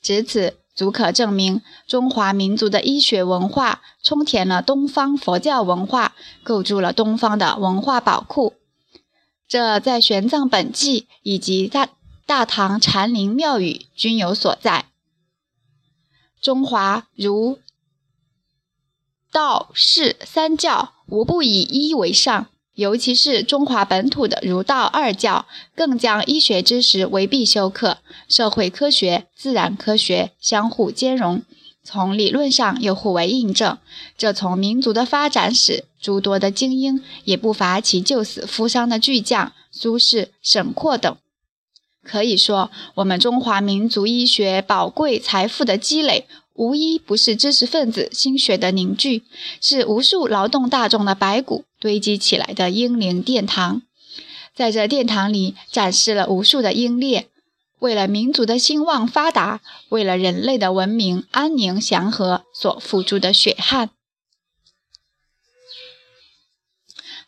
[0.00, 8.54] 至此，足可证明中华民族的医学文化充填了东方佛教文化，构筑了东方的文化宝库。
[9.46, 11.88] 这在玄奘本纪以及大
[12.26, 14.86] 大唐禅林庙宇均有所在。
[16.40, 17.58] 中华如、
[19.30, 22.46] 道、释三教，无不以医为上。
[22.74, 31.42] 尤其是中华本土的儒道二教，更将医学知识为必修课，社会科学、自然科学相互兼容，
[31.82, 33.78] 从理论上又互为印证。
[34.16, 41.16] 这从民族的发展史，诸多的精英也不乏其救死扶伤的巨匠，苏轼、沈括等。
[42.04, 46.28] 可以说，我们中华民族医学宝贵财富的积累。
[46.58, 49.22] 无一不是知识分子心血的凝聚，
[49.60, 53.82] 是无数劳动大众的白骨堆积起来的英灵殿堂。
[54.56, 57.28] 在这殿堂里，展示了无数的英烈
[57.78, 63.90] 为了民族的兴旺发达，为了人类的文明安宁祥和所付出的血汗。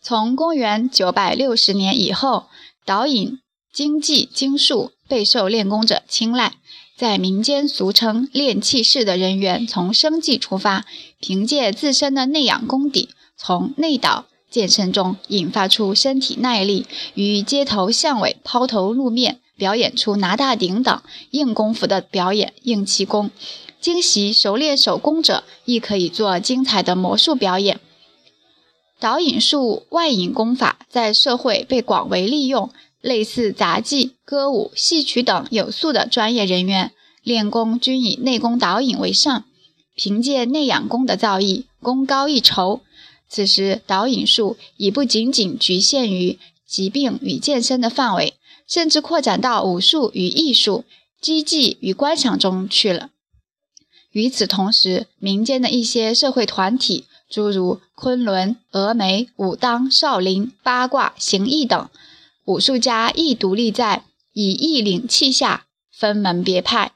[0.03, 2.49] 从公元九百六十年以后，
[2.85, 3.39] 导引、
[3.73, 6.55] 经济、经术备受练功者青睐。
[7.01, 10.85] 在民间俗称练气士的人员，从生计出发，
[11.19, 13.09] 凭借自身的内养功底，
[13.39, 16.85] 从内导健身中引发出身体耐力，
[17.15, 23.31] 与街头巷尾抛头露面，表演出拿大顶等硬功夫的表演硬气功。
[23.81, 27.81] 精习熟练手工者，亦可以做精彩的魔术表演。
[28.99, 32.69] 导引术外引功法在社会被广为利用。
[33.01, 36.93] 类似杂技、歌舞、戏曲等有素的专业人员
[37.23, 39.45] 练功均以内功导引为上，
[39.95, 42.81] 凭借内养功的造诣，功高一筹。
[43.29, 48.35] 此时，导引术已不仅仅局限于疾病与健身的范围，
[48.67, 50.85] 甚至扩展到武术与艺术、
[51.21, 53.11] 机技与观赏中去了。
[54.13, 61.89] 与此同时，民间的一些社会团体，诸如昆仑、峨眉、武当、少林、八卦、形意等。
[62.51, 66.95] 武术家亦独立在以一领气下，分门别派。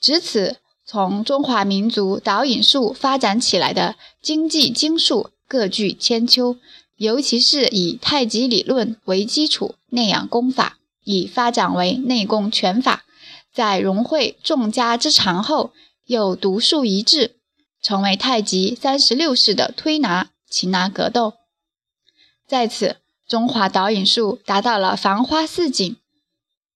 [0.00, 6.56] 至此，从中华民族导引术发展起来的经济经术各具千秋，
[6.96, 13.04] 尤其是以太极理论为基础内养功法，已发展为内功拳法，
[13.52, 15.74] 在融汇众家之长后，
[16.06, 17.36] 又独树一帜，
[17.82, 21.34] 成为太极三十六式的推拿、擒拿、格斗。
[22.48, 22.96] 在此，
[23.30, 25.96] 中华导引术达到了繁花似锦。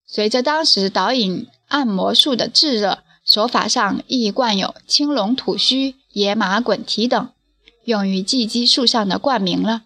[0.07, 7.29] 随着当时导引按摩术的炙热，手法上亦冠有青龙吐须、野马滚蹄等，
[7.87, 9.83] 用于技击术上的冠名了。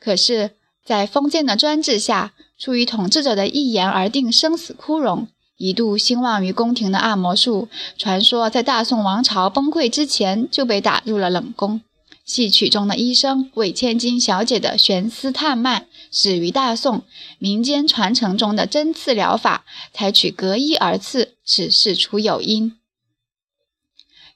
[0.00, 0.50] 可是，
[0.84, 11.80] 在封建的专制下，出于统治者的一言而定生死枯荣，一度兴旺于宫廷的按摩术，传说在大宋王朝崩溃之前就被打入了冷宫。
[12.24, 17.04] 戏曲中的医生为千金小姐的悬丝探脉，始于大宋。
[17.38, 22.78] 民间传承中的针刺疗法，采取隔衣而刺，此事出有因。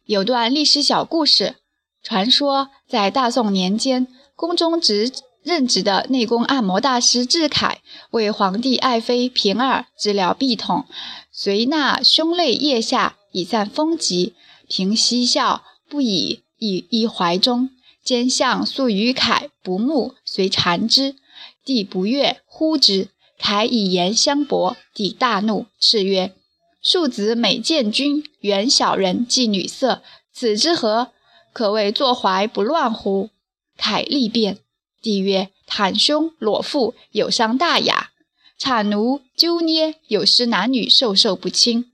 [0.04, 1.56] 有段历史小故事，
[2.02, 5.10] 传说在大宋年间，宫中职
[5.42, 7.80] 任职的内功按摩大师智凯，
[8.10, 10.84] 为皇帝爱妃平儿治疗痹痛，
[11.32, 14.34] 随纳胸肋腋下，以散风疾。
[14.68, 17.70] 平嬉笑不已，以一怀中。
[18.08, 21.14] 兼相素于凯不睦，遂缠之。
[21.62, 23.10] 帝不悦，呼之。
[23.38, 26.34] 凯以言相驳，帝大怒，叱曰
[26.80, 30.02] ：“庶子美见君，原小人妓女色，
[30.32, 31.12] 此之何？
[31.52, 33.28] 可谓坐怀不乱乎？”
[33.76, 34.56] 凯立辩。
[35.02, 38.12] 帝曰：“袒胸裸腹，有伤大雅；
[38.58, 41.92] 产奴揪捏，有失男女授受不亲。”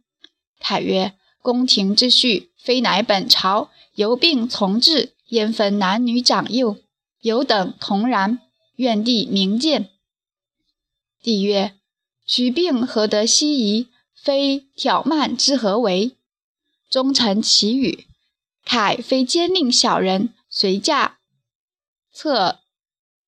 [0.62, 6.78] 凯曰：“宫廷之序，非乃本朝，由病从治。”焉分男女长幼，
[7.20, 8.40] 有等同然。
[8.76, 9.90] 愿帝明鉴。
[11.20, 11.74] 帝曰：
[12.26, 13.88] 取病何得西夷？
[14.14, 16.16] 非挑慢之何为？
[16.88, 18.06] 忠臣其语。
[18.64, 21.18] 凯非奸佞小人，随驾
[22.12, 22.60] 策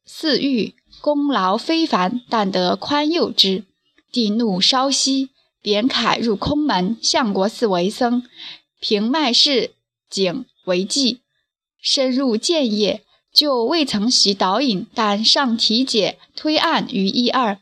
[0.05, 3.65] 赐御，功劳非凡，但得宽宥之。
[4.11, 5.31] 帝怒稍息，
[5.61, 8.23] 贬凯入空门相国寺为僧，
[8.81, 9.75] 平脉侍
[10.09, 11.19] 景为妓。
[11.89, 17.61] 深入建业，就未曾习导引，但上体解推案于一二。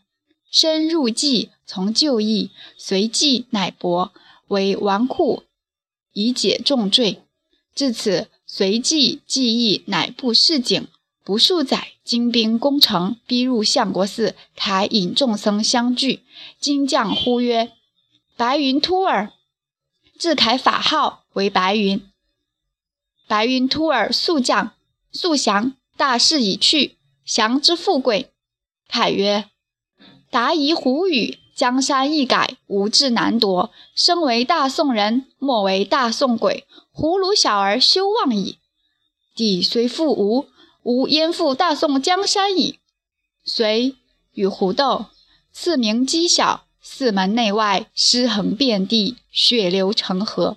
[0.50, 4.12] 深入技，从旧义，随技乃薄，
[4.48, 5.42] 为纨绔，
[6.14, 7.20] 以解重罪。
[7.74, 10.88] 至此，随技技艺乃不示警。
[11.22, 16.22] 不数载，金兵攻城，逼入相国寺，凯引众僧相聚。
[16.58, 17.72] 金将呼曰
[18.38, 19.30] ：“白云突耳！”
[20.18, 22.00] 自凯法号为白云。
[23.26, 24.72] 白云突尔速降，
[25.10, 25.74] 速降！
[25.96, 28.32] 大势已去，降之富贵。
[28.88, 29.48] 凯曰
[30.30, 33.70] ：“达夷胡语，江山易改，无志难夺。
[33.94, 36.66] 身为大宋人，莫为大宋鬼。
[36.90, 38.58] 胡虏小儿休妄矣。
[39.34, 40.48] 帝虽复吴，
[40.82, 42.80] 吾焉复大宋江山矣？”
[43.44, 43.94] 遂
[44.32, 45.06] 与胡斗，
[45.52, 50.56] 赐名讥小，四门内外尸横遍地，血流成河。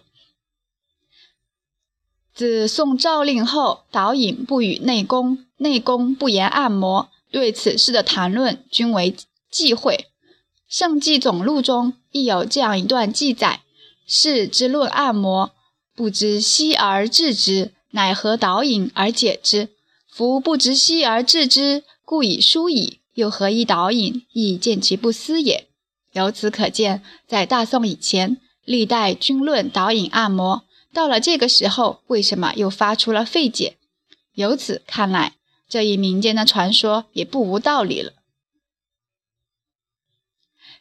[2.37, 9.15] 自宋诏令后，导引不与内功，内功不言按摩，对此事的谈论均为
[9.49, 9.95] 忌讳。
[10.69, 13.61] 《圣纪总录》中亦有这样一段记载
[14.05, 15.49] ：“士之论按摩，
[15.95, 19.69] 不知息而治之，乃何导引而解之？
[20.07, 24.27] 夫不知息而治之，故以疏矣，又何以导引？
[24.33, 25.65] 亦见其不思也。”
[26.13, 30.66] 由此可见，在大宋以前，历代均论导引按摩。
[30.97, 33.77] 到了这个时候，为什么又发出了费解？
[34.33, 35.35] 由此看来，
[35.69, 38.13] 这一民间的传说也不无道理了。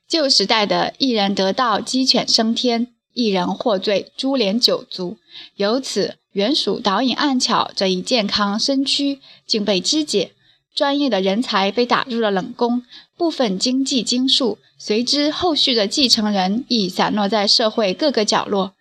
[0.08, 5.18] 旧时代的一人得道鸡犬升天，一人获罪株连九族，
[5.56, 10.32] 由此原属导引暗巧这一健康身躯竟被肢解，
[10.74, 12.82] 专业的人才被打入了冷宫，
[13.18, 18.72] 部分经济经术随之后续的继承人亦散落在社会各个角落。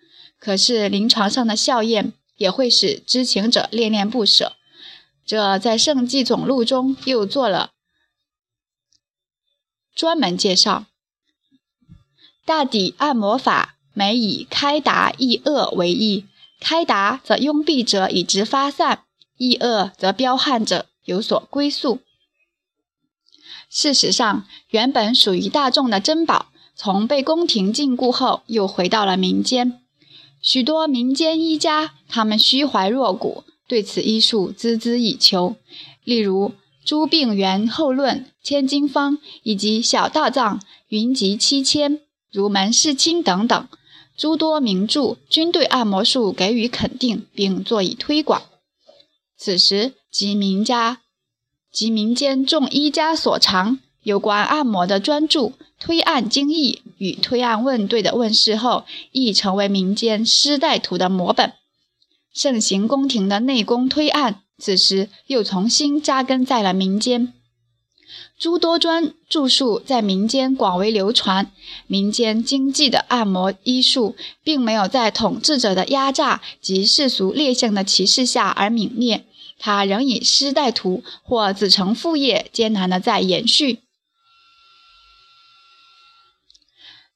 [0.45, 4.53] 可是临床上的效验也会使知情者恋恋不舍，
[5.25, 7.71] 这在《圣迹总录》中又做了
[9.95, 10.85] 专门介绍。
[12.45, 16.25] 大抵按摩法，每以开达抑恶为意。
[16.59, 19.03] 开达则拥蔽者以直发散，
[19.37, 22.01] 抑恶则彪悍者有所归宿。
[23.67, 29.81] 事实上，原本属于大众的珍宝，从被宫廷禁锢后，又回到了民间。
[30.45, 35.55] 许多民间医家，他们虚怀若谷，对此医术孜孜以求。
[36.03, 36.51] 例如，
[36.85, 41.99] 诸病源后论、千金方以及小道藏云集七千、
[42.31, 43.67] 如门世亲等等
[44.15, 48.43] 诸多名著，均对按摩术给予肯定，并作以推广。
[49.35, 51.01] 此时，即名家
[51.71, 55.39] 及民间众医家所长有关按摩的专著
[55.85, 61.53] 《推案经义》与《推案问对》的问世后，亦成为民间师带徒的模本。
[62.33, 64.41] 盛行宫廷的内功推案。
[64.57, 67.33] 此时又重新扎根在了民间，
[68.39, 71.51] 诸多专著述在民间广为流传。
[71.85, 79.23] 民间经济的按摩医术，并没有在统治者的压榨及世俗劣性的歧视下而泯灭，
[79.59, 83.84] 它仍以师带徒或子承父业，艰难的在延续。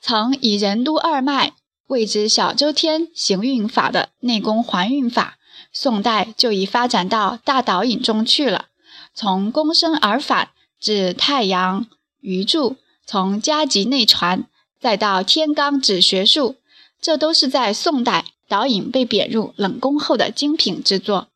[0.02, 1.54] 曾以任督二脉
[1.88, 5.38] 谓之小周天行运法的内功还运法。
[5.72, 8.68] 宋代就已发展到大导引中去了，
[9.14, 11.88] 从躬身而返至太阳
[12.22, 14.45] 鱼柱，从家籍内传
[14.80, 16.56] 再到天罡指学术，
[17.02, 21.28] 这都是在宋代导引被贬入冷宫后的精品之作。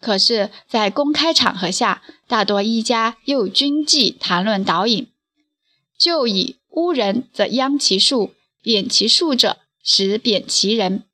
[0.00, 5.08] 可是，在公开场合下，大多医家又均忌谈论导引，
[5.98, 11.04] 就以污人则殃其术，贬其术者使贬其人，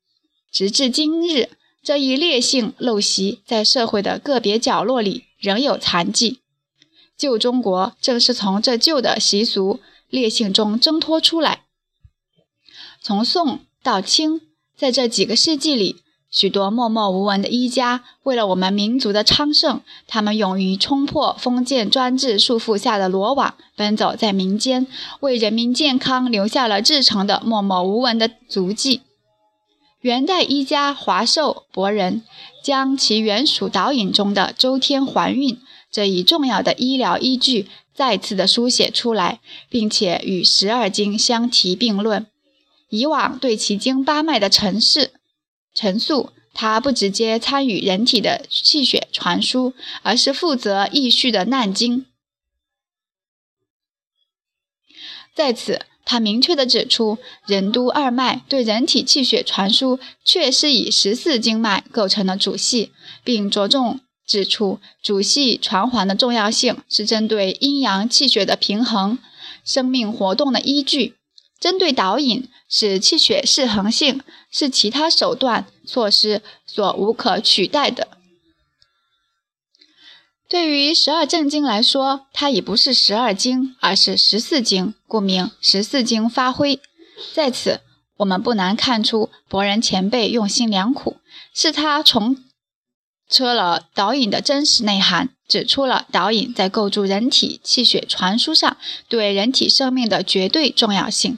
[0.51, 1.49] 直至今日。
[1.81, 6.39] 这一劣性陋习在社会的个别角落里仍有残迹。
[7.17, 9.79] 旧中国正是从这旧的习俗
[10.09, 11.63] 劣性中挣脱出来。
[13.01, 14.41] 从宋到清，
[14.75, 24.85] 在这几个世纪里，许多默默无闻的医家，为了我们民族的昌盛，他们勇于冲破封建专制束缚下的罗网，奔走在民间，
[25.21, 29.01] 为人民健康留下了至诚的默默无闻的足迹。
[30.01, 32.23] 元代医家华寿博人
[32.63, 35.57] 将其原属导引中的周天还运
[35.91, 42.27] 这一重要的医疗依据再次的书写出来，并且与十二经相提并论。
[42.89, 45.11] 以往对其经八脉的陈释
[45.73, 52.05] 陈述，他不直接参与人体的气血传输，而是负责易序的难经。
[55.33, 55.81] 在此。
[56.05, 62.91] 他明确地指出，任督二脉对人体气血传输确是以十四经脉构成的主系，
[63.23, 69.19] 并着重指出主系传环的重要性是针对阴阳气血的平衡、
[69.63, 71.13] 生命活动的依据；
[71.59, 74.19] 针对导引，使气血适衡性
[74.51, 78.07] 是其他手段措施所无可取代的。
[80.47, 86.81] 对于十二正经来说，它已不是十二经，而是十四经，故名十四经发挥。
[87.35, 87.81] 在此，
[88.17, 91.17] 我们不难看出博人前辈用心良苦，
[91.53, 92.37] 是他重
[93.29, 98.75] 车了导引的真实内涵，指出了导引在构筑人体气血传输上
[99.07, 101.37] 对人体生命的绝对重要性，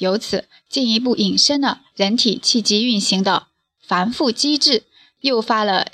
[0.00, 3.46] 由此进一步引申了人体气机运行的
[3.80, 4.82] 繁复机制，
[5.20, 5.86] 诱发了。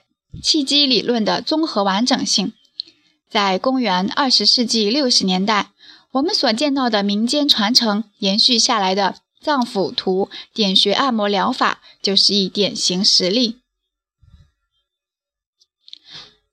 [0.43, 2.53] 气机理论的综合完整性，
[3.31, 5.71] 在公元二十世纪六十年代，
[6.11, 13.57] 我们所见到的民间传承延续下来的脏腑图点穴按摩疗法，就是一典型实例。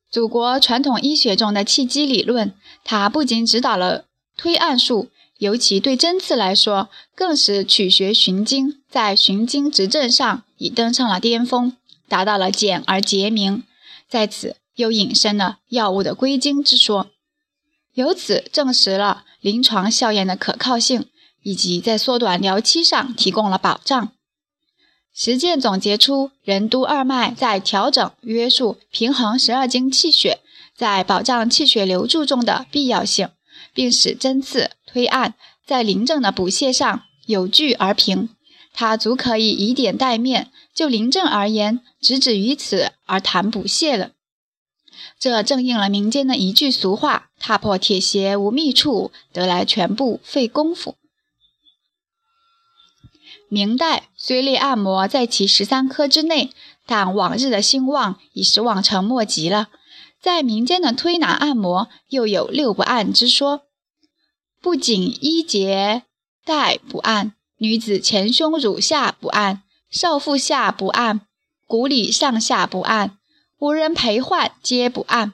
[0.10, 4.06] 祖国传统医学中的气机理论，它不仅指导了
[4.38, 5.10] 推按术，
[5.44, 11.76] 尤其对针刺来说，更是取穴寻经，在寻经执政上已登上了巅峰，
[12.08, 13.64] 达到了简而洁明。
[14.08, 17.08] 在此又引申了药物的归经之说，
[17.94, 21.08] 由此证实了临床效验的可靠性，
[21.42, 24.14] 以及在缩短疗期上提供了保障。
[25.14, 30.40] 实践总结出任督二脉在调整、约束、平衡十二经气血，
[30.74, 33.28] 在保障气血流注中的必要性，
[33.74, 35.34] 并使针刺推按
[35.66, 38.30] 在临症的补泻上有据而平。
[38.76, 40.52] 它足可以以点带面。
[40.74, 44.12] 就临症而言，直止于此而谈补泻了。
[45.20, 50.96] 这正应了民间的一句俗话：“踏破铁鞋无觅处，得来全不费工夫。”
[53.50, 56.50] 明代虽列按摩在其十三科之内，
[56.88, 59.70] 但往日的兴旺已是望尘莫及了。
[60.20, 63.62] 在民间的推拿按摩，又有六不按之说：
[64.64, 66.04] 不仅衣结
[66.46, 69.62] 带不按，女子前胸乳下不按。
[69.92, 71.28] 少腹下不按，
[71.68, 73.18] 骨里上下不按，
[73.60, 75.34] 无人陪患皆不按。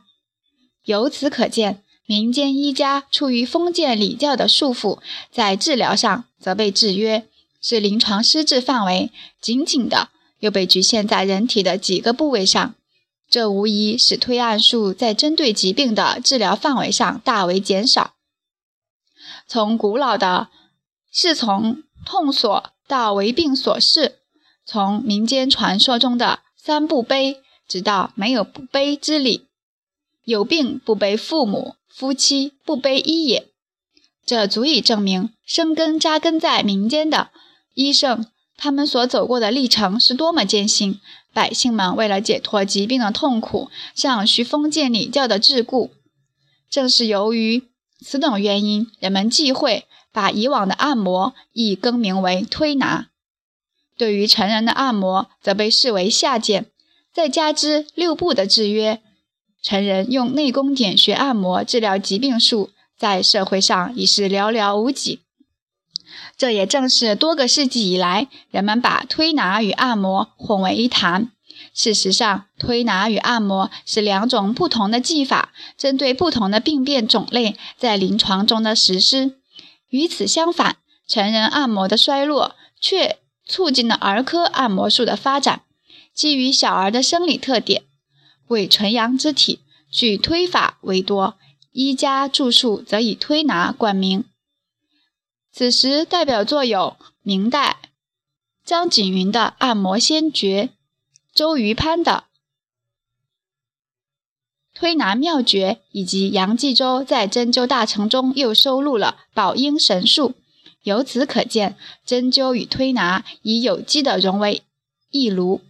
[0.84, 4.98] 由此可见，民间医家出于封建礼教的束缚，
[5.32, 7.28] 在治疗上则被制约，
[7.62, 10.10] 是临床施治范围紧紧的，
[10.40, 12.74] 又被局限在人体的几个部位上。
[13.30, 18.16] 这无疑使推案术在针对疾病的治疗范围上大为减少。
[19.50, 20.50] 从古老的
[21.12, 24.20] 是从痛所到为病所视，
[24.64, 29.48] 从民间传说中的三不悲，直到没有不悲之理，
[30.24, 33.50] 有病不悲父母、夫妻，不悲医也。
[34.24, 37.32] 这足以证明生根扎根在民间的
[37.74, 41.00] 医生，他们所走过的历程是多么艰辛。
[41.34, 45.90] 百姓们为了解脱疾病的痛苦，向徐封建礼教的桎梏。
[46.70, 47.68] 正是由于
[48.04, 53.08] 此等原因，人们忌讳把以往的按摩亦更名为推拿。
[53.98, 56.68] 对于成人的按摩，则被视为下贱。
[57.14, 59.02] 再加之六部的制约，
[59.62, 62.72] 成人用内功点穴按摩治疗疾病术。
[62.98, 65.22] 在社会上已是寥寥无几，
[66.38, 71.32] 这也正是多个世纪以来人们把推拿与按摩混为一谈。
[71.82, 79.40] 事实上，推拿与按摩是两种不同的技法，针对不同的病变种类在临床中的实施。
[79.88, 80.76] 与此相反，
[81.08, 85.62] 成人按摩的衰落却促进了儿科按摩术的发展。
[86.14, 87.84] 基于小儿的生理特点，
[88.50, 91.38] 为纯阳之体，具推法为多。
[91.72, 94.26] 医家著述则以推拿冠名。
[95.50, 97.78] 此时代表作有明代
[98.66, 100.72] 张景云的《按摩先诀》，
[101.40, 102.26] 周瑜潘的
[104.78, 110.32] 《推拿妙诀》，以及杨继洲在《针灸大成》中又收录了《宝应神术》。
[110.84, 114.64] 由此可见，针灸与推拿已有机的融为
[115.12, 115.62] 一炉。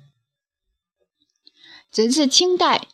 [1.91, 2.87] 直至清代。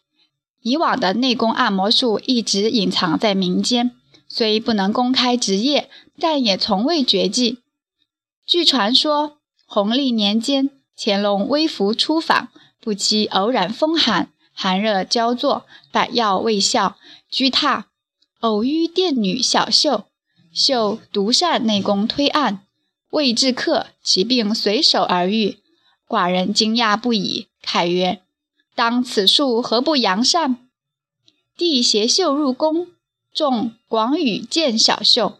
[0.59, 3.95] 以往的内功按摩术一直隐藏在民间，
[4.27, 7.59] 虽不能公开职业，但也从未绝迹。
[8.45, 12.49] 据传说，弘历年间，乾隆微服出访，
[12.85, 16.97] 不期偶然风寒，寒热交作，百药未效，
[17.31, 17.85] 居榻，
[18.41, 20.05] 偶遇殿女小秀，
[20.53, 22.61] 秀独善内功推按，
[23.09, 25.57] 未至客，其病随手而愈。
[26.07, 28.21] 寡人惊讶不已，慨曰。
[28.75, 30.69] 当此术何不扬善？
[31.57, 32.89] 帝携秀入宫，
[33.33, 35.39] 众广语见小秀。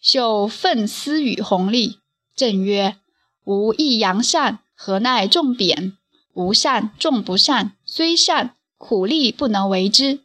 [0.00, 1.98] 秀愤思与弘历，
[2.36, 2.94] 正曰
[3.42, 5.97] ：“吾亦扬善，何奈众贬？
[6.38, 10.20] 无善，众不善；虽善，苦力不能为之。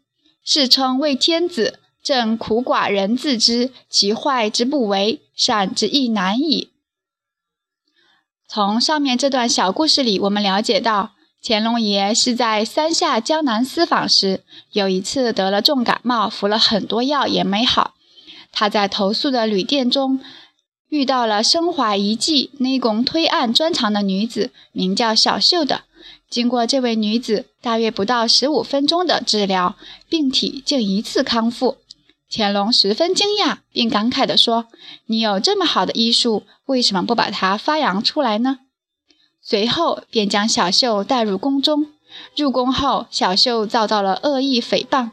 [0.45, 6.70] 世称为天子，正苦寡人自知其坏之不为，善之亦难矣。”
[8.47, 11.14] 从上面这段小故事里，我们了解到。
[11.45, 17.95] 乾隆爷是在三下江南私访时，有一次得了重感冒，服了很多药也没好。
[18.51, 20.22] 他在投宿的旅店中
[20.93, 25.85] 遇到了身怀一技内功推按专长的女子，名叫小秀的。
[26.29, 29.75] 经过这位女子大约不到十五分钟的治疗，
[30.07, 31.77] 病体竟一次康复。
[32.29, 34.67] 乾隆十分惊讶，并感慨地说
[35.07, 38.59] ：“你有这么好的医术，为什么不把它发扬出来呢？”
[39.41, 41.87] 随后便将小秀带入宫中。
[42.37, 45.09] 入宫后，小秀遭到了恶意诽谤。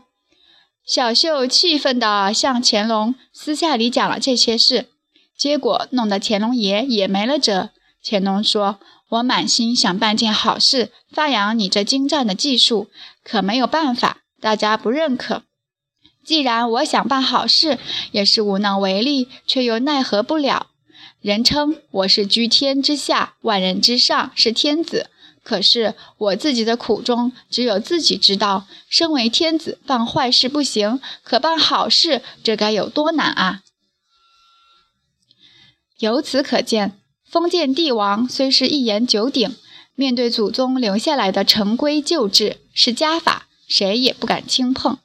[0.85, 4.89] 小秀气愤地向乾隆私下里讲了这些事，
[5.41, 7.71] 结果弄得乾隆爷也没了辙。
[8.05, 8.79] 乾隆说
[9.09, 12.91] ：“我满心想办件好事，发扬你这精湛的技术，
[13.25, 15.45] 可没有办法，大家不认可。
[16.23, 17.79] 既然我想办好事，
[18.13, 20.67] 也是无能为力，却又奈何不了。”
[21.23, 25.09] 人称我是居天之下，万人之上，是天子。
[25.43, 28.67] 可是我自己的苦衷，只有自己知道。
[28.91, 33.63] 身为天子，办坏事不行，可办好事，这该有多难啊！
[36.01, 39.55] 由此可见，封建帝王虽是一言九鼎，
[39.95, 44.99] 面对祖宗留下来的陈规旧制，是家法，谁也不敢轻碰。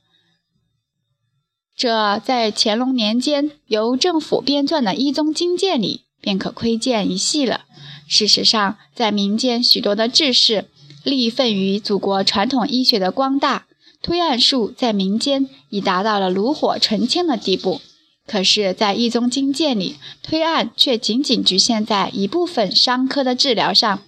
[1.77, 6.01] 这在乾隆年间由政府编撰的《一宗经鉴》里。
[6.25, 7.65] 便可窥见一细了。
[8.07, 10.65] 事实上，在民间许多的志士
[11.03, 13.67] 立奋于祖国传统医学的光大，
[14.01, 17.79] 推案术在民间已达到了炉火纯青的地步。
[18.27, 24.01] 可是，在一宗经鉴里，推案却仅仅局限在一部分伤科的治疗上，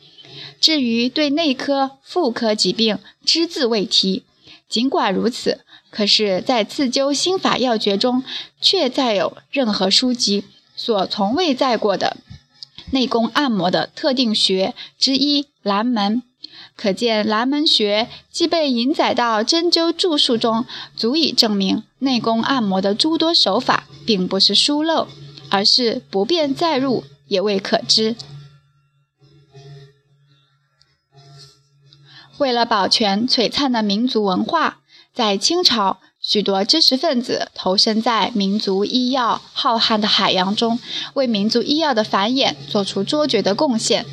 [0.59, 4.23] 至于对内科、妇科疾病只字未提。
[4.67, 5.61] 尽管如此，
[5.91, 8.23] 可是，在刺灸心法要诀中，
[8.59, 10.43] 却再有任何书籍。
[10.75, 12.17] 所从未在过的
[12.91, 16.23] 内功按摩的特定穴之一——蓝门，
[16.77, 20.63] 可见蓝门穴既被引载到针灸著述中，
[20.95, 25.07] 足以证明内功按摩的诸多手法并不是疏漏，
[25.49, 28.15] 而是不便载入，也未可知。
[32.37, 40.79] 为了保全璀璨的民族文化，在清朝，许多知识分子投身在民族医药浩瀚的海洋中，
[41.15, 44.05] 为民族医药的繁衍做出卓绝的贡献。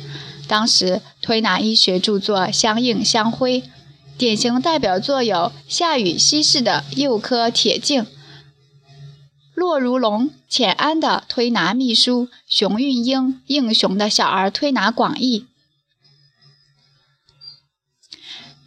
[0.47, 3.63] 当时，推拿医学著作相映相辉，
[4.17, 8.05] 典型代表作有夏雨西式的右科铁镜、
[9.53, 15.47] 骆如龙、浅安的推拿秘书、熊运英、应雄的小儿推拿广义。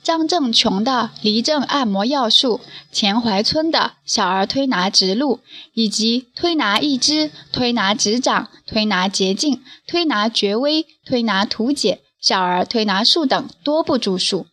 [0.08, 5.40] 张正琼的离症按摩要术，钱怀村的小儿推拿直路，
[5.74, 14.46] 以及推拿一肢、推拿指掌、推拿捷径、推拿绝微、推拿图解、小儿推拿术等多部著述。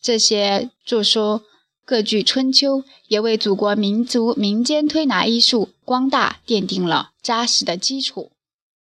[0.00, 1.42] 这些著书
[1.84, 8.32] 各具春秋，也为祖国民族民间推拿医术光大奠定了扎实的基础。